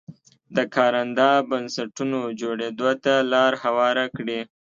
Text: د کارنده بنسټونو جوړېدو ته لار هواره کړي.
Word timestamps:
د 0.55 0.57
کارنده 0.75 1.29
بنسټونو 1.49 2.19
جوړېدو 2.41 2.89
ته 3.03 3.13
لار 3.33 3.53
هواره 3.63 4.05
کړي. 4.17 4.39